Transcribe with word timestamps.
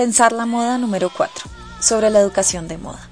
Pensar 0.00 0.32
la 0.32 0.46
moda 0.46 0.78
número 0.78 1.10
4. 1.14 1.44
Sobre 1.78 2.08
la 2.08 2.20
educación 2.20 2.68
de 2.68 2.78
moda. 2.78 3.10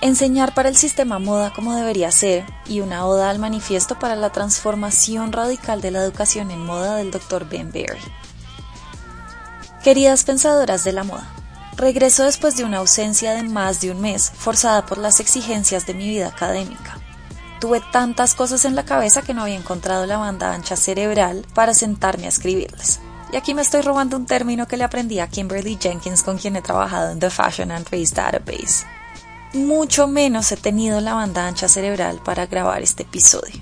Enseñar 0.00 0.54
para 0.54 0.70
el 0.70 0.76
sistema 0.78 1.18
moda 1.18 1.52
como 1.52 1.74
debería 1.76 2.10
ser 2.10 2.46
y 2.66 2.80
una 2.80 3.04
oda 3.04 3.28
al 3.28 3.38
manifiesto 3.38 3.98
para 3.98 4.16
la 4.16 4.30
transformación 4.30 5.32
radical 5.32 5.82
de 5.82 5.90
la 5.90 6.02
educación 6.02 6.50
en 6.50 6.64
moda 6.64 6.96
del 6.96 7.10
Dr. 7.10 7.46
Ben 7.50 7.70
Berry. 7.70 8.00
Queridas 9.84 10.24
pensadoras 10.24 10.84
de 10.84 10.92
la 10.94 11.04
moda, 11.04 11.30
regreso 11.76 12.24
después 12.24 12.56
de 12.56 12.64
una 12.64 12.78
ausencia 12.78 13.34
de 13.34 13.42
más 13.42 13.82
de 13.82 13.90
un 13.90 14.00
mes 14.00 14.32
forzada 14.34 14.86
por 14.86 14.96
las 14.96 15.20
exigencias 15.20 15.84
de 15.84 15.92
mi 15.92 16.08
vida 16.08 16.28
académica. 16.28 16.98
Tuve 17.60 17.82
tantas 17.92 18.32
cosas 18.32 18.64
en 18.64 18.74
la 18.74 18.86
cabeza 18.86 19.20
que 19.20 19.34
no 19.34 19.42
había 19.42 19.56
encontrado 19.56 20.06
la 20.06 20.16
banda 20.16 20.54
ancha 20.54 20.76
cerebral 20.76 21.44
para 21.52 21.74
sentarme 21.74 22.24
a 22.24 22.30
escribirles. 22.30 23.00
Y 23.32 23.36
aquí 23.36 23.54
me 23.54 23.62
estoy 23.62 23.80
robando 23.80 24.18
un 24.18 24.26
término 24.26 24.68
que 24.68 24.76
le 24.76 24.84
aprendí 24.84 25.18
a 25.18 25.26
Kimberly 25.26 25.78
Jenkins 25.80 26.22
con 26.22 26.36
quien 26.36 26.54
he 26.54 26.60
trabajado 26.60 27.10
en 27.10 27.18
The 27.18 27.30
Fashion 27.30 27.70
and 27.70 27.88
Race 27.90 28.14
Database. 28.14 28.84
Mucho 29.54 30.06
menos 30.06 30.52
he 30.52 30.58
tenido 30.58 31.00
la 31.00 31.14
banda 31.14 31.46
ancha 31.46 31.66
cerebral 31.66 32.20
para 32.22 32.44
grabar 32.44 32.82
este 32.82 33.04
episodio. 33.04 33.58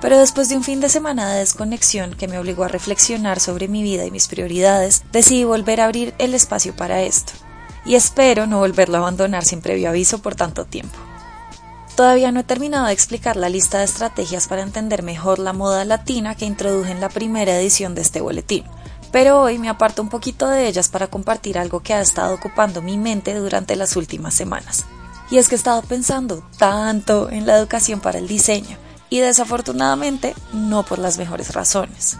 Pero 0.00 0.16
después 0.16 0.48
de 0.48 0.56
un 0.56 0.62
fin 0.62 0.80
de 0.80 0.88
semana 0.88 1.28
de 1.32 1.40
desconexión 1.40 2.14
que 2.14 2.28
me 2.28 2.38
obligó 2.38 2.62
a 2.62 2.68
reflexionar 2.68 3.40
sobre 3.40 3.66
mi 3.66 3.82
vida 3.82 4.04
y 4.04 4.12
mis 4.12 4.28
prioridades, 4.28 5.02
decidí 5.10 5.42
volver 5.42 5.80
a 5.80 5.86
abrir 5.86 6.14
el 6.18 6.32
espacio 6.32 6.76
para 6.76 7.02
esto. 7.02 7.32
Y 7.84 7.96
espero 7.96 8.46
no 8.46 8.60
volverlo 8.60 8.98
a 8.98 9.00
abandonar 9.00 9.44
sin 9.44 9.60
previo 9.60 9.88
aviso 9.88 10.22
por 10.22 10.36
tanto 10.36 10.66
tiempo. 10.66 10.98
Todavía 11.96 12.30
no 12.30 12.40
he 12.40 12.44
terminado 12.44 12.86
de 12.86 12.92
explicar 12.92 13.36
la 13.36 13.48
lista 13.48 13.78
de 13.78 13.84
estrategias 13.84 14.46
para 14.46 14.62
entender 14.62 15.02
mejor 15.02 15.38
la 15.40 15.52
moda 15.52 15.84
latina 15.84 16.34
que 16.34 16.44
introduje 16.44 16.92
en 16.92 17.00
la 17.00 17.08
primera 17.08 17.58
edición 17.58 17.94
de 17.94 18.02
este 18.02 18.20
boletín, 18.20 18.64
pero 19.14 19.40
hoy 19.40 19.60
me 19.60 19.68
aparto 19.68 20.02
un 20.02 20.08
poquito 20.08 20.48
de 20.48 20.66
ellas 20.66 20.88
para 20.88 21.06
compartir 21.06 21.56
algo 21.56 21.78
que 21.78 21.94
ha 21.94 22.00
estado 22.00 22.34
ocupando 22.34 22.82
mi 22.82 22.98
mente 22.98 23.32
durante 23.36 23.76
las 23.76 23.94
últimas 23.94 24.34
semanas. 24.34 24.86
Y 25.30 25.38
es 25.38 25.48
que 25.48 25.54
he 25.54 25.56
estado 25.56 25.82
pensando 25.82 26.42
tanto 26.58 27.30
en 27.30 27.46
la 27.46 27.56
educación 27.56 28.00
para 28.00 28.18
el 28.18 28.26
diseño, 28.26 28.76
y 29.10 29.20
desafortunadamente 29.20 30.34
no 30.52 30.84
por 30.84 30.98
las 30.98 31.16
mejores 31.16 31.54
razones. 31.54 32.18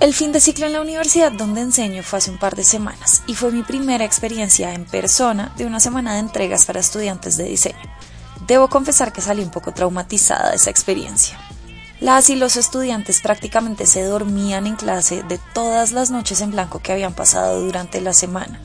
El 0.00 0.14
fin 0.14 0.32
de 0.32 0.40
ciclo 0.40 0.64
en 0.64 0.72
la 0.72 0.80
universidad 0.80 1.32
donde 1.32 1.60
enseño 1.60 2.02
fue 2.02 2.18
hace 2.18 2.30
un 2.30 2.38
par 2.38 2.56
de 2.56 2.64
semanas 2.64 3.22
y 3.26 3.34
fue 3.34 3.52
mi 3.52 3.62
primera 3.62 4.06
experiencia 4.06 4.72
en 4.72 4.86
persona 4.86 5.52
de 5.58 5.66
una 5.66 5.80
semana 5.80 6.14
de 6.14 6.20
entregas 6.20 6.64
para 6.64 6.80
estudiantes 6.80 7.36
de 7.36 7.44
diseño. 7.44 7.76
Debo 8.46 8.68
confesar 8.68 9.12
que 9.12 9.20
salí 9.20 9.42
un 9.42 9.50
poco 9.50 9.72
traumatizada 9.74 10.48
de 10.48 10.56
esa 10.56 10.70
experiencia. 10.70 11.38
Las 12.02 12.30
y 12.30 12.34
los 12.34 12.56
estudiantes 12.56 13.20
prácticamente 13.20 13.86
se 13.86 14.02
dormían 14.02 14.66
en 14.66 14.74
clase 14.74 15.22
de 15.22 15.38
todas 15.54 15.92
las 15.92 16.10
noches 16.10 16.40
en 16.40 16.50
blanco 16.50 16.80
que 16.80 16.90
habían 16.90 17.14
pasado 17.14 17.60
durante 17.60 18.00
la 18.00 18.12
semana. 18.12 18.60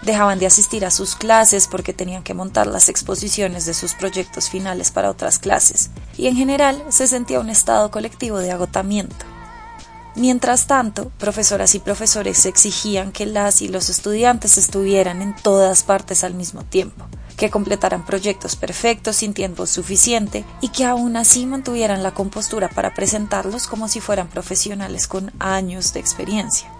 Dejaban 0.00 0.38
de 0.38 0.46
asistir 0.46 0.86
a 0.86 0.90
sus 0.90 1.14
clases 1.14 1.68
porque 1.68 1.92
tenían 1.92 2.22
que 2.22 2.32
montar 2.32 2.66
las 2.66 2.88
exposiciones 2.88 3.66
de 3.66 3.74
sus 3.74 3.92
proyectos 3.92 4.48
finales 4.48 4.90
para 4.90 5.10
otras 5.10 5.38
clases, 5.38 5.90
y 6.16 6.28
en 6.28 6.36
general 6.36 6.82
se 6.88 7.06
sentía 7.06 7.40
un 7.40 7.50
estado 7.50 7.90
colectivo 7.90 8.38
de 8.38 8.52
agotamiento. 8.52 9.26
Mientras 10.14 10.66
tanto, 10.66 11.12
profesoras 11.18 11.74
y 11.74 11.80
profesores 11.80 12.46
exigían 12.46 13.12
que 13.12 13.26
las 13.26 13.60
y 13.60 13.68
los 13.68 13.90
estudiantes 13.90 14.56
estuvieran 14.56 15.20
en 15.20 15.36
todas 15.36 15.82
partes 15.82 16.24
al 16.24 16.32
mismo 16.32 16.64
tiempo 16.64 17.04
que 17.38 17.50
completaran 17.50 18.04
proyectos 18.04 18.56
perfectos 18.56 19.16
sin 19.16 19.32
tiempo 19.32 19.66
suficiente 19.66 20.44
y 20.60 20.68
que 20.68 20.84
aún 20.84 21.16
así 21.16 21.46
mantuvieran 21.46 22.02
la 22.02 22.12
compostura 22.12 22.68
para 22.68 22.92
presentarlos 22.92 23.68
como 23.68 23.88
si 23.88 24.00
fueran 24.00 24.28
profesionales 24.28 25.06
con 25.06 25.32
años 25.38 25.94
de 25.94 26.00
experiencia. 26.00 26.70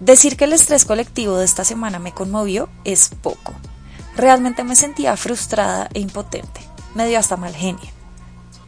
Decir 0.00 0.36
que 0.36 0.44
el 0.44 0.52
estrés 0.52 0.84
colectivo 0.84 1.38
de 1.38 1.44
esta 1.44 1.64
semana 1.64 2.00
me 2.00 2.12
conmovió 2.12 2.68
es 2.84 3.10
poco. 3.22 3.54
Realmente 4.16 4.64
me 4.64 4.76
sentía 4.76 5.16
frustrada 5.16 5.88
e 5.94 6.00
impotente. 6.00 6.60
Me 6.94 7.06
dio 7.06 7.18
hasta 7.18 7.36
mal 7.36 7.54
genio. 7.54 7.88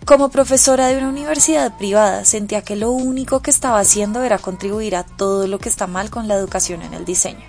Como 0.05 0.29
profesora 0.29 0.87
de 0.87 0.99
una 0.99 1.09
universidad 1.09 1.77
privada, 1.77 2.25
sentía 2.25 2.62
que 2.62 2.77
lo 2.77 2.93
único 2.93 3.43
que 3.43 3.50
estaba 3.50 3.81
haciendo 3.81 4.23
era 4.23 4.39
contribuir 4.39 4.95
a 4.95 5.03
todo 5.03 5.49
lo 5.49 5.59
que 5.59 5.69
está 5.69 5.89
mal 5.89 6.11
con 6.11 6.29
la 6.29 6.37
educación 6.37 6.83
en 6.83 6.95
el 6.95 7.05
diseño. 7.05 7.45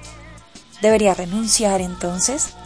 ¿Debería 0.81 1.13
renunciar 1.13 1.81
entonces? 1.81 2.56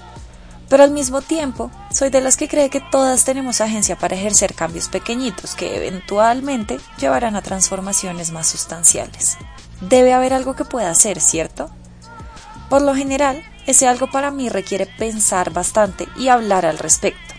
Pero 0.72 0.84
al 0.84 0.92
mismo 0.92 1.22
tiempo, 1.22 1.70
soy 1.94 2.12
de 2.12 2.22
las 2.22 2.38
que 2.38 2.48
cree 2.48 2.70
que 2.70 2.80
todas 2.80 3.26
tenemos 3.26 3.60
agencia 3.60 3.98
para 3.98 4.16
ejercer 4.16 4.54
cambios 4.54 4.88
pequeñitos 4.88 5.54
que 5.54 5.76
eventualmente 5.76 6.80
llevarán 6.98 7.36
a 7.36 7.42
transformaciones 7.42 8.32
más 8.32 8.48
sustanciales. 8.48 9.38
Debe 9.82 10.14
haber 10.14 10.34
algo 10.34 10.56
que 10.56 10.64
pueda 10.64 10.90
hacer, 10.90 11.20
¿cierto? 11.20 11.70
Por 12.70 12.84
lo 12.84 12.96
general, 12.96 13.44
ese 13.68 13.86
algo 13.86 14.10
para 14.10 14.32
mí 14.32 14.48
requiere 14.48 14.86
pensar 14.86 15.52
bastante 15.52 16.08
y 16.18 16.30
hablar 16.30 16.66
al 16.66 16.78
respecto. 16.78 17.36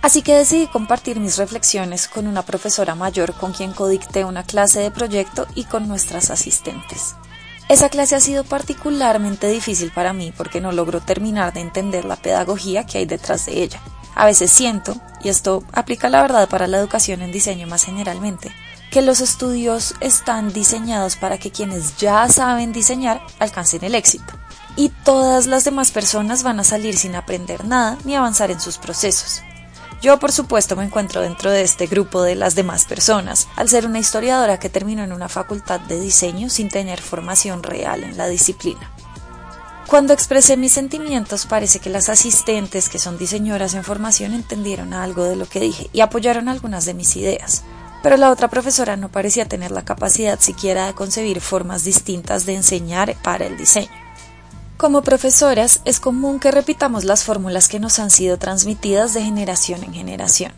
Así 0.00 0.22
que 0.22 0.34
decidí 0.34 0.68
compartir 0.68 1.20
mis 1.20 1.36
reflexiones 1.36 2.08
con 2.08 2.26
una 2.26 2.46
profesora 2.46 2.94
mayor 2.94 3.34
con 3.34 3.52
quien 3.52 3.74
codicté 3.74 4.24
una 4.24 4.42
clase 4.42 4.80
de 4.80 4.90
proyecto 4.90 5.46
y 5.54 5.64
con 5.64 5.86
nuestras 5.86 6.30
asistentes. 6.30 7.14
Esa 7.72 7.88
clase 7.88 8.14
ha 8.14 8.20
sido 8.20 8.44
particularmente 8.44 9.48
difícil 9.48 9.92
para 9.92 10.12
mí 10.12 10.30
porque 10.36 10.60
no 10.60 10.72
logro 10.72 11.00
terminar 11.00 11.54
de 11.54 11.60
entender 11.60 12.04
la 12.04 12.16
pedagogía 12.16 12.84
que 12.84 12.98
hay 12.98 13.06
detrás 13.06 13.46
de 13.46 13.62
ella. 13.62 13.80
A 14.14 14.26
veces 14.26 14.50
siento, 14.50 14.94
y 15.24 15.30
esto 15.30 15.64
aplica 15.72 16.10
la 16.10 16.20
verdad 16.20 16.50
para 16.50 16.66
la 16.66 16.76
educación 16.76 17.22
en 17.22 17.32
diseño 17.32 17.66
más 17.66 17.84
generalmente, 17.84 18.52
que 18.90 19.00
los 19.00 19.20
estudios 19.20 19.94
están 20.00 20.52
diseñados 20.52 21.16
para 21.16 21.38
que 21.38 21.50
quienes 21.50 21.96
ya 21.96 22.28
saben 22.28 22.74
diseñar 22.74 23.22
alcancen 23.38 23.82
el 23.84 23.94
éxito. 23.94 24.34
Y 24.76 24.90
todas 24.90 25.46
las 25.46 25.64
demás 25.64 25.92
personas 25.92 26.42
van 26.42 26.60
a 26.60 26.64
salir 26.64 26.98
sin 26.98 27.14
aprender 27.14 27.64
nada 27.64 27.96
ni 28.04 28.14
avanzar 28.14 28.50
en 28.50 28.60
sus 28.60 28.76
procesos. 28.76 29.40
Yo, 30.02 30.18
por 30.18 30.32
supuesto, 30.32 30.74
me 30.74 30.82
encuentro 30.84 31.20
dentro 31.20 31.52
de 31.52 31.62
este 31.62 31.86
grupo 31.86 32.22
de 32.22 32.34
las 32.34 32.56
demás 32.56 32.86
personas, 32.86 33.46
al 33.54 33.68
ser 33.68 33.86
una 33.86 34.00
historiadora 34.00 34.58
que 34.58 34.68
terminó 34.68 35.04
en 35.04 35.12
una 35.12 35.28
facultad 35.28 35.78
de 35.78 36.00
diseño 36.00 36.50
sin 36.50 36.68
tener 36.68 37.00
formación 37.00 37.62
real 37.62 38.02
en 38.02 38.16
la 38.16 38.26
disciplina. 38.26 38.90
Cuando 39.86 40.12
expresé 40.12 40.56
mis 40.56 40.72
sentimientos, 40.72 41.46
parece 41.46 41.78
que 41.78 41.88
las 41.88 42.08
asistentes, 42.08 42.88
que 42.88 42.98
son 42.98 43.16
diseñoras 43.16 43.74
en 43.74 43.84
formación, 43.84 44.32
entendieron 44.32 44.92
algo 44.92 45.22
de 45.22 45.36
lo 45.36 45.46
que 45.46 45.60
dije 45.60 45.88
y 45.92 46.00
apoyaron 46.00 46.48
algunas 46.48 46.84
de 46.84 46.94
mis 46.94 47.14
ideas, 47.14 47.62
pero 48.02 48.16
la 48.16 48.32
otra 48.32 48.48
profesora 48.48 48.96
no 48.96 49.08
parecía 49.08 49.46
tener 49.46 49.70
la 49.70 49.84
capacidad 49.84 50.40
siquiera 50.40 50.86
de 50.86 50.94
concebir 50.94 51.40
formas 51.40 51.84
distintas 51.84 52.44
de 52.44 52.56
enseñar 52.56 53.14
para 53.22 53.46
el 53.46 53.56
diseño. 53.56 54.01
Como 54.82 55.02
profesoras 55.02 55.80
es 55.84 56.00
común 56.00 56.40
que 56.40 56.50
repitamos 56.50 57.04
las 57.04 57.22
fórmulas 57.22 57.68
que 57.68 57.78
nos 57.78 58.00
han 58.00 58.10
sido 58.10 58.36
transmitidas 58.36 59.14
de 59.14 59.22
generación 59.22 59.84
en 59.84 59.94
generación, 59.94 60.50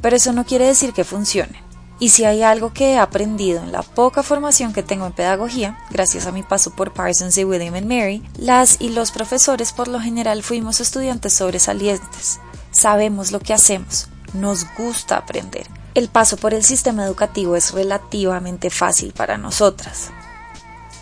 pero 0.00 0.14
eso 0.14 0.32
no 0.32 0.44
quiere 0.44 0.66
decir 0.66 0.92
que 0.92 1.02
funcionen. 1.02 1.60
Y 1.98 2.10
si 2.10 2.24
hay 2.24 2.44
algo 2.44 2.72
que 2.72 2.92
he 2.92 2.96
aprendido 2.96 3.60
en 3.60 3.72
la 3.72 3.82
poca 3.82 4.22
formación 4.22 4.72
que 4.72 4.84
tengo 4.84 5.04
en 5.06 5.14
pedagogía, 5.14 5.80
gracias 5.90 6.26
a 6.26 6.30
mi 6.30 6.44
paso 6.44 6.76
por 6.76 6.92
Parsons 6.92 7.36
y 7.38 7.44
William 7.44 7.74
and 7.74 7.88
Mary, 7.88 8.22
las 8.38 8.80
y 8.80 8.90
los 8.90 9.10
profesores 9.10 9.72
por 9.72 9.88
lo 9.88 9.98
general 9.98 10.44
fuimos 10.44 10.80
estudiantes 10.80 11.32
sobresalientes. 11.32 12.38
Sabemos 12.70 13.32
lo 13.32 13.40
que 13.40 13.52
hacemos, 13.52 14.06
nos 14.32 14.64
gusta 14.78 15.16
aprender. 15.16 15.66
El 15.94 16.08
paso 16.08 16.36
por 16.36 16.54
el 16.54 16.62
sistema 16.62 17.04
educativo 17.04 17.56
es 17.56 17.72
relativamente 17.72 18.70
fácil 18.70 19.12
para 19.12 19.38
nosotras. 19.38 20.12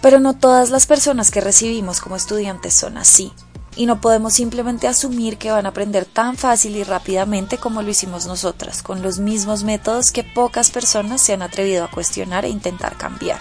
Pero 0.04 0.20
no 0.20 0.37
todas 0.37 0.69
las 0.69 0.84
personas 0.84 1.31
que 1.31 1.41
recibimos 1.41 2.03
como 2.03 2.15
estudiantes 2.15 2.75
son 2.75 2.98
así, 2.98 3.32
y 3.75 3.87
no 3.87 4.03
podemos 4.03 4.34
simplemente 4.34 4.87
asumir 4.87 5.38
que 5.38 5.50
van 5.50 5.65
a 5.65 5.70
aprender 5.70 6.04
tan 6.04 6.37
fácil 6.37 6.76
y 6.76 6.84
rápidamente 6.84 7.56
como 7.56 7.81
lo 7.81 7.88
hicimos 7.88 8.26
nosotras, 8.26 8.82
con 8.82 9.00
los 9.00 9.19
mismos 9.19 9.65
métodos 9.65 10.12
que 10.12 10.22
pocas 10.22 10.71
personas 10.71 11.22
se 11.22 11.33
han 11.33 11.41
atrevido 11.41 11.84
a 11.84 11.91
cuestionar 11.91 12.45
e 12.45 12.51
intentar 12.51 12.98
cambiar. 12.98 13.41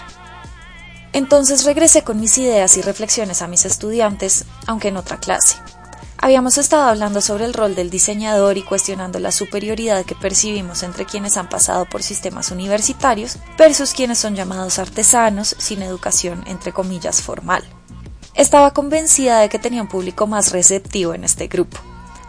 Entonces 1.12 1.64
regresé 1.64 2.02
con 2.02 2.18
mis 2.18 2.38
ideas 2.38 2.78
y 2.78 2.80
reflexiones 2.80 3.42
a 3.42 3.46
mis 3.46 3.66
estudiantes, 3.66 4.46
aunque 4.66 4.88
en 4.88 4.96
otra 4.96 5.18
clase. 5.18 5.58
Habíamos 6.24 6.56
estado 6.56 6.84
hablando 6.84 7.20
sobre 7.20 7.44
el 7.44 7.52
rol 7.52 7.74
del 7.74 7.90
diseñador 7.90 8.56
y 8.56 8.62
cuestionando 8.62 9.18
la 9.18 9.30
superioridad 9.30 10.06
que 10.06 10.14
percibimos 10.14 10.82
entre 10.82 11.04
quienes 11.04 11.36
han 11.36 11.50
pasado 11.50 11.84
por 11.84 12.02
sistemas 12.02 12.50
universitarios 12.50 13.36
versus 13.58 13.92
quienes 13.92 14.20
son 14.20 14.34
llamados 14.34 14.78
artesanos 14.78 15.54
sin 15.58 15.82
educación 15.82 16.42
entre 16.46 16.72
comillas 16.72 17.20
formal. 17.20 17.62
Estaba 18.32 18.72
convencida 18.72 19.40
de 19.40 19.50
que 19.50 19.58
tenía 19.58 19.82
un 19.82 19.88
público 19.88 20.26
más 20.26 20.50
receptivo 20.50 21.12
en 21.12 21.24
este 21.24 21.46
grupo. 21.46 21.76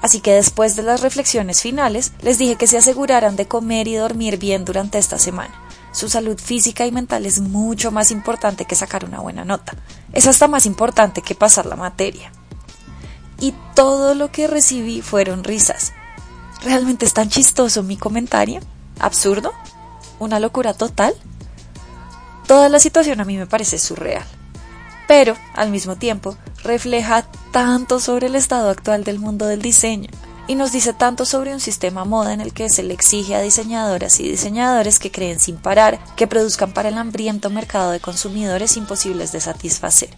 Así 0.01 0.19
que 0.19 0.33
después 0.33 0.75
de 0.75 0.83
las 0.83 0.99
reflexiones 0.99 1.61
finales, 1.61 2.11
les 2.21 2.37
dije 2.37 2.57
que 2.57 2.67
se 2.67 2.77
aseguraran 2.77 3.37
de 3.37 3.47
comer 3.47 3.87
y 3.87 3.95
dormir 3.95 4.37
bien 4.37 4.65
durante 4.65 4.97
esta 4.97 5.19
semana. 5.19 5.55
Su 5.93 6.09
salud 6.09 6.37
física 6.37 6.85
y 6.85 6.91
mental 6.91 7.25
es 7.25 7.39
mucho 7.39 7.91
más 7.91 8.11
importante 8.11 8.65
que 8.65 8.75
sacar 8.75 9.05
una 9.05 9.21
buena 9.21 9.45
nota. 9.45 9.73
Es 10.11 10.27
hasta 10.27 10.49
más 10.49 10.65
importante 10.65 11.21
que 11.21 11.33
pasar 11.33 11.65
la 11.65 11.77
materia 11.77 12.33
y 13.39 13.53
todo 13.73 14.15
lo 14.15 14.31
que 14.31 14.47
recibí 14.47 15.01
fueron 15.01 15.43
risas. 15.43 15.93
¿Realmente 16.61 17.05
es 17.05 17.13
tan 17.13 17.29
chistoso 17.29 17.83
mi 17.83 17.97
comentario? 17.97 18.59
¿Absurdo? 18.99 19.53
¿Una 20.19 20.39
locura 20.39 20.73
total? 20.73 21.13
Toda 22.47 22.69
la 22.69 22.79
situación 22.79 23.19
a 23.19 23.25
mí 23.25 23.37
me 23.37 23.47
parece 23.47 23.77
surreal. 23.77 24.25
pero, 25.07 25.35
al 25.53 25.69
mismo 25.69 25.97
tiempo, 25.97 26.35
refleja 26.63 27.27
tanto 27.51 27.99
sobre 27.99 28.25
el 28.27 28.35
estado 28.35 28.71
actual 28.71 29.03
del 29.03 29.19
mundo 29.19 29.45
del 29.45 29.61
diseño 29.61 30.09
y 30.47 30.55
nos 30.55 30.71
dice 30.71 30.93
tanto 30.93 31.25
sobre 31.25 31.53
un 31.53 31.59
sistema 31.59 32.05
moda 32.05 32.33
en 32.33 32.41
el 32.41 32.53
que 32.53 32.69
se 32.69 32.83
le 32.83 32.93
exige 32.93 33.35
a 33.35 33.41
diseñadoras 33.41 34.19
y 34.19 34.29
diseñadores 34.29 34.99
que 34.99 35.11
creen 35.11 35.39
sin 35.39 35.57
parar, 35.57 35.99
que 36.15 36.27
produzcan 36.27 36.71
para 36.71 36.89
el 36.89 36.97
hambriento 36.97 37.49
mercado 37.49 37.91
de 37.91 37.99
consumidores 37.99 38.77
imposibles 38.77 39.31
de 39.31 39.41
satisfacer. 39.41 40.09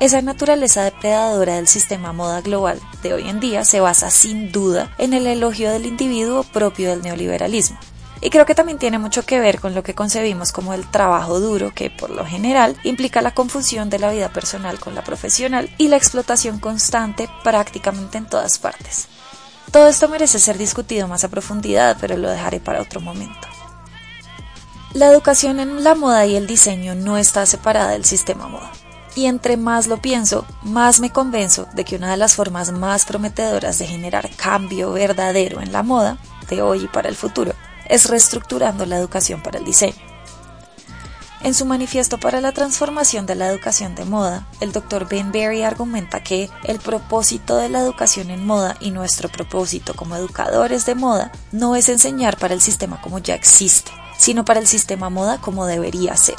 Esa 0.00 0.22
naturaleza 0.22 0.82
depredadora 0.82 1.56
del 1.56 1.68
sistema 1.68 2.14
moda 2.14 2.40
global 2.40 2.80
de 3.02 3.12
hoy 3.12 3.28
en 3.28 3.38
día 3.38 3.66
se 3.66 3.80
basa 3.80 4.08
sin 4.08 4.50
duda 4.50 4.94
en 4.96 5.12
el 5.12 5.26
elogio 5.26 5.70
del 5.70 5.84
individuo 5.84 6.42
propio 6.42 6.88
del 6.88 7.02
neoliberalismo. 7.02 7.78
Y 8.22 8.30
creo 8.30 8.46
que 8.46 8.54
también 8.54 8.78
tiene 8.78 8.98
mucho 8.98 9.26
que 9.26 9.40
ver 9.40 9.60
con 9.60 9.74
lo 9.74 9.82
que 9.82 9.94
concebimos 9.94 10.52
como 10.52 10.72
el 10.72 10.90
trabajo 10.90 11.38
duro, 11.38 11.74
que 11.74 11.90
por 11.90 12.08
lo 12.08 12.24
general 12.24 12.78
implica 12.82 13.20
la 13.20 13.34
confusión 13.34 13.90
de 13.90 13.98
la 13.98 14.10
vida 14.10 14.30
personal 14.30 14.80
con 14.80 14.94
la 14.94 15.04
profesional 15.04 15.68
y 15.76 15.88
la 15.88 15.98
explotación 15.98 16.60
constante 16.60 17.28
prácticamente 17.44 18.16
en 18.16 18.26
todas 18.26 18.58
partes. 18.58 19.06
Todo 19.70 19.86
esto 19.88 20.08
merece 20.08 20.38
ser 20.38 20.56
discutido 20.56 21.08
más 21.08 21.24
a 21.24 21.28
profundidad, 21.28 21.98
pero 22.00 22.16
lo 22.16 22.30
dejaré 22.30 22.58
para 22.58 22.80
otro 22.80 23.02
momento. 23.02 23.48
La 24.94 25.08
educación 25.08 25.60
en 25.60 25.84
la 25.84 25.94
moda 25.94 26.24
y 26.24 26.36
el 26.36 26.46
diseño 26.46 26.94
no 26.94 27.18
está 27.18 27.44
separada 27.44 27.90
del 27.90 28.06
sistema 28.06 28.48
moda. 28.48 28.72
Y 29.14 29.26
entre 29.26 29.56
más 29.56 29.86
lo 29.86 29.96
pienso, 30.00 30.46
más 30.62 31.00
me 31.00 31.10
convenzo 31.10 31.66
de 31.74 31.84
que 31.84 31.96
una 31.96 32.10
de 32.10 32.16
las 32.16 32.34
formas 32.34 32.70
más 32.72 33.04
prometedoras 33.04 33.78
de 33.78 33.86
generar 33.86 34.30
cambio 34.36 34.92
verdadero 34.92 35.60
en 35.60 35.72
la 35.72 35.82
moda, 35.82 36.18
de 36.48 36.62
hoy 36.62 36.84
y 36.84 36.88
para 36.88 37.08
el 37.08 37.16
futuro, 37.16 37.52
es 37.88 38.08
reestructurando 38.08 38.86
la 38.86 38.96
educación 38.96 39.42
para 39.42 39.58
el 39.58 39.64
diseño. 39.64 40.10
En 41.42 41.54
su 41.54 41.64
manifiesto 41.64 42.18
para 42.18 42.42
la 42.42 42.52
transformación 42.52 43.24
de 43.24 43.34
la 43.34 43.48
educación 43.48 43.94
de 43.94 44.04
moda, 44.04 44.46
el 44.60 44.72
Dr. 44.72 45.08
Ben 45.08 45.32
Berry 45.32 45.62
argumenta 45.62 46.22
que 46.22 46.50
el 46.64 46.78
propósito 46.80 47.56
de 47.56 47.70
la 47.70 47.80
educación 47.80 48.30
en 48.30 48.44
moda 48.44 48.76
y 48.78 48.90
nuestro 48.90 49.30
propósito 49.30 49.94
como 49.94 50.16
educadores 50.16 50.84
de 50.84 50.94
moda 50.94 51.32
no 51.50 51.76
es 51.76 51.88
enseñar 51.88 52.36
para 52.36 52.52
el 52.52 52.60
sistema 52.60 53.00
como 53.00 53.20
ya 53.20 53.34
existe, 53.34 53.90
sino 54.18 54.44
para 54.44 54.60
el 54.60 54.66
sistema 54.66 55.08
moda 55.08 55.40
como 55.40 55.64
debería 55.64 56.14
ser. 56.14 56.36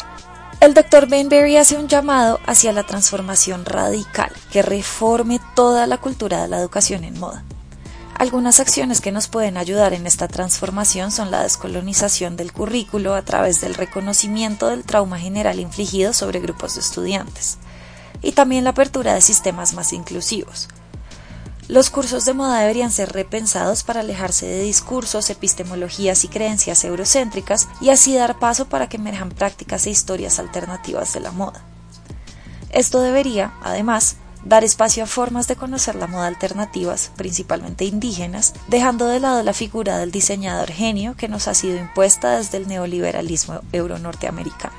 El 0.61 0.75
Dr. 0.75 1.07
Benberry 1.07 1.57
hace 1.57 1.75
un 1.75 1.87
llamado 1.87 2.39
hacia 2.45 2.71
la 2.71 2.83
transformación 2.83 3.65
radical 3.65 4.31
que 4.51 4.61
reforme 4.61 5.39
toda 5.55 5.87
la 5.87 5.97
cultura 5.97 6.43
de 6.43 6.47
la 6.47 6.59
educación 6.59 7.03
en 7.03 7.19
moda. 7.19 7.43
Algunas 8.13 8.59
acciones 8.59 9.01
que 9.01 9.11
nos 9.11 9.27
pueden 9.27 9.57
ayudar 9.57 9.93
en 9.93 10.05
esta 10.05 10.27
transformación 10.27 11.09
son 11.09 11.31
la 11.31 11.41
descolonización 11.41 12.37
del 12.37 12.53
currículo 12.53 13.15
a 13.15 13.23
través 13.23 13.59
del 13.59 13.73
reconocimiento 13.73 14.67
del 14.67 14.83
trauma 14.83 15.17
general 15.17 15.59
infligido 15.59 16.13
sobre 16.13 16.39
grupos 16.39 16.75
de 16.75 16.81
estudiantes 16.81 17.57
y 18.21 18.33
también 18.33 18.63
la 18.63 18.69
apertura 18.69 19.15
de 19.15 19.21
sistemas 19.21 19.73
más 19.73 19.93
inclusivos, 19.93 20.69
los 21.71 21.89
cursos 21.89 22.25
de 22.25 22.33
moda 22.33 22.59
deberían 22.59 22.91
ser 22.91 23.13
repensados 23.13 23.83
para 23.83 24.01
alejarse 24.01 24.45
de 24.45 24.61
discursos, 24.61 25.29
epistemologías 25.29 26.25
y 26.25 26.27
creencias 26.27 26.83
eurocéntricas 26.83 27.69
y 27.79 27.91
así 27.91 28.13
dar 28.13 28.39
paso 28.39 28.65
para 28.65 28.89
que 28.89 28.97
emerjan 28.97 29.29
prácticas 29.29 29.85
e 29.85 29.89
historias 29.89 30.37
alternativas 30.37 31.13
de 31.13 31.21
la 31.21 31.31
moda. 31.31 31.63
Esto 32.71 32.99
debería, 32.99 33.53
además, 33.63 34.17
dar 34.43 34.65
espacio 34.65 35.05
a 35.05 35.07
formas 35.07 35.47
de 35.47 35.55
conocer 35.55 35.95
la 35.95 36.07
moda 36.07 36.27
alternativas, 36.27 37.11
principalmente 37.15 37.85
indígenas, 37.85 38.53
dejando 38.67 39.07
de 39.07 39.21
lado 39.21 39.41
la 39.41 39.53
figura 39.53 39.97
del 39.97 40.11
diseñador 40.11 40.71
genio 40.71 41.15
que 41.15 41.29
nos 41.29 41.47
ha 41.47 41.53
sido 41.53 41.77
impuesta 41.77 42.35
desde 42.35 42.57
el 42.57 42.67
neoliberalismo 42.67 43.61
euronorteamericano. 43.71 44.75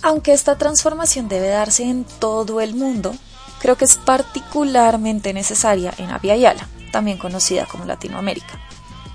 Aunque 0.00 0.32
esta 0.32 0.56
transformación 0.58 1.26
debe 1.26 1.48
darse 1.48 1.82
en 1.82 2.04
todo 2.04 2.60
el 2.60 2.76
mundo, 2.76 3.16
creo 3.62 3.76
que 3.76 3.84
es 3.84 3.94
particularmente 3.96 5.32
necesaria 5.32 5.94
en 5.96 6.10
Yala, 6.20 6.68
también 6.90 7.16
conocida 7.16 7.64
como 7.64 7.84
Latinoamérica. 7.84 8.58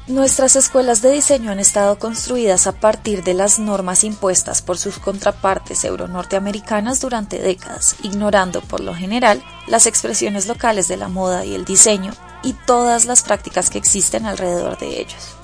Nuestras 0.07 0.55
escuelas 0.55 1.01
de 1.01 1.11
diseño 1.11 1.51
han 1.51 1.59
estado 1.59 1.99
construidas 1.99 2.65
a 2.65 2.71
partir 2.71 3.25
de 3.25 3.33
las 3.33 3.59
normas 3.59 4.05
impuestas 4.05 4.61
por 4.61 4.77
sus 4.77 4.99
contrapartes 4.99 5.83
euro-norteamericanas 5.83 7.01
durante 7.01 7.39
décadas, 7.39 7.97
ignorando 8.03 8.61
por 8.61 8.79
lo 8.79 8.95
general 8.95 9.43
las 9.67 9.85
expresiones 9.85 10.47
locales 10.47 10.87
de 10.87 10.95
la 10.95 11.09
moda 11.09 11.43
y 11.43 11.53
el 11.53 11.65
diseño 11.65 12.13
y 12.41 12.53
todas 12.53 13.03
las 13.03 13.23
prácticas 13.23 13.69
que 13.69 13.79
existen 13.79 14.25
alrededor 14.25 14.77
de 14.79 15.01
ellos. 15.01 15.36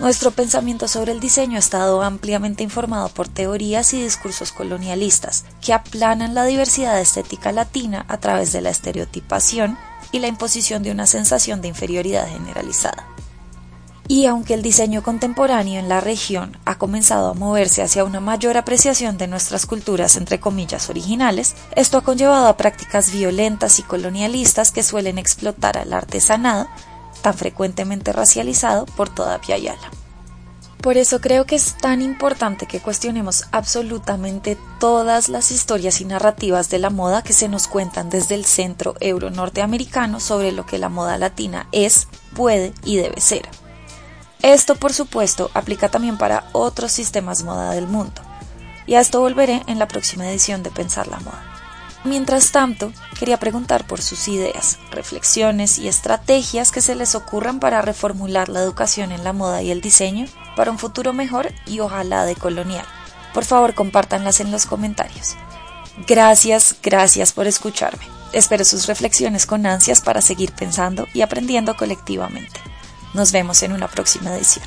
Nuestro 0.00 0.32
pensamiento 0.32 0.88
sobre 0.88 1.12
el 1.12 1.20
diseño 1.20 1.54
ha 1.56 1.60
estado 1.60 2.02
ampliamente 2.02 2.64
informado 2.64 3.08
por 3.10 3.28
teorías 3.28 3.94
y 3.94 4.02
discursos 4.02 4.50
colonialistas 4.50 5.44
que 5.60 5.72
aplanan 5.72 6.34
la 6.34 6.44
diversidad 6.44 7.00
estética 7.00 7.52
latina 7.52 8.04
a 8.08 8.18
través 8.18 8.52
de 8.52 8.60
la 8.60 8.70
estereotipación 8.70 9.78
y 10.10 10.18
la 10.18 10.26
imposición 10.26 10.82
de 10.82 10.90
una 10.90 11.06
sensación 11.06 11.60
de 11.60 11.68
inferioridad 11.68 12.28
generalizada. 12.28 13.06
Y 14.06 14.26
aunque 14.26 14.52
el 14.54 14.62
diseño 14.62 15.02
contemporáneo 15.02 15.78
en 15.78 15.88
la 15.88 16.00
región 16.00 16.58
ha 16.66 16.76
comenzado 16.76 17.30
a 17.30 17.34
moverse 17.34 17.80
hacia 17.80 18.04
una 18.04 18.20
mayor 18.20 18.58
apreciación 18.58 19.16
de 19.16 19.28
nuestras 19.28 19.64
culturas 19.64 20.16
entre 20.16 20.40
comillas 20.40 20.90
originales, 20.90 21.54
esto 21.74 21.98
ha 21.98 22.02
conllevado 22.02 22.48
a 22.48 22.56
prácticas 22.56 23.12
violentas 23.12 23.78
y 23.78 23.82
colonialistas 23.82 24.72
que 24.72 24.82
suelen 24.82 25.18
explotar 25.18 25.78
al 25.78 25.92
artesanado 25.92 26.68
tan 27.24 27.32
frecuentemente 27.32 28.12
racializado 28.12 28.84
por 28.84 29.08
toda 29.08 29.40
Piayala. 29.40 29.90
Por 30.82 30.98
eso 30.98 31.22
creo 31.22 31.46
que 31.46 31.56
es 31.56 31.74
tan 31.78 32.02
importante 32.02 32.66
que 32.66 32.80
cuestionemos 32.80 33.44
absolutamente 33.50 34.58
todas 34.78 35.30
las 35.30 35.50
historias 35.50 36.02
y 36.02 36.04
narrativas 36.04 36.68
de 36.68 36.78
la 36.78 36.90
moda 36.90 37.22
que 37.22 37.32
se 37.32 37.48
nos 37.48 37.66
cuentan 37.66 38.10
desde 38.10 38.34
el 38.34 38.44
centro 38.44 38.94
euro-norteamericano 39.00 40.20
sobre 40.20 40.52
lo 40.52 40.66
que 40.66 40.76
la 40.76 40.90
moda 40.90 41.16
latina 41.16 41.66
es, 41.72 42.08
puede 42.36 42.74
y 42.84 42.96
debe 42.96 43.22
ser. 43.22 43.48
Esto, 44.42 44.74
por 44.74 44.92
supuesto, 44.92 45.50
aplica 45.54 45.88
también 45.88 46.18
para 46.18 46.50
otros 46.52 46.92
sistemas 46.92 47.42
moda 47.42 47.70
del 47.70 47.86
mundo. 47.86 48.20
Y 48.86 48.96
a 48.96 49.00
esto 49.00 49.20
volveré 49.20 49.62
en 49.66 49.78
la 49.78 49.88
próxima 49.88 50.28
edición 50.28 50.62
de 50.62 50.70
Pensar 50.70 51.08
la 51.08 51.20
Moda. 51.20 51.53
Mientras 52.04 52.52
tanto, 52.52 52.92
quería 53.18 53.38
preguntar 53.38 53.86
por 53.86 54.02
sus 54.02 54.28
ideas, 54.28 54.78
reflexiones 54.90 55.78
y 55.78 55.88
estrategias 55.88 56.70
que 56.70 56.82
se 56.82 56.94
les 56.94 57.14
ocurran 57.14 57.60
para 57.60 57.80
reformular 57.80 58.50
la 58.50 58.60
educación 58.60 59.10
en 59.10 59.24
la 59.24 59.32
moda 59.32 59.62
y 59.62 59.70
el 59.70 59.80
diseño 59.80 60.26
para 60.54 60.70
un 60.70 60.78
futuro 60.78 61.14
mejor 61.14 61.50
y 61.66 61.80
ojalá 61.80 62.26
decolonial. 62.26 62.84
Por 63.32 63.46
favor, 63.46 63.74
compártanlas 63.74 64.40
en 64.40 64.52
los 64.52 64.66
comentarios. 64.66 65.34
Gracias, 66.06 66.76
gracias 66.82 67.32
por 67.32 67.46
escucharme. 67.46 68.04
Espero 68.32 68.66
sus 68.66 68.86
reflexiones 68.86 69.46
con 69.46 69.64
ansias 69.64 70.02
para 70.02 70.20
seguir 70.20 70.52
pensando 70.52 71.06
y 71.14 71.22
aprendiendo 71.22 71.74
colectivamente. 71.74 72.60
Nos 73.14 73.32
vemos 73.32 73.62
en 73.62 73.72
una 73.72 73.88
próxima 73.88 74.34
edición. 74.34 74.66